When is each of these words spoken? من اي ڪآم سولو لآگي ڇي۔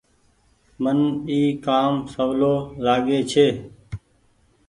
من 0.83 0.99
اي 1.29 1.39
ڪآم 1.65 1.93
سولو 2.13 2.55
لآگي 2.83 3.19
ڇي۔ 3.31 3.47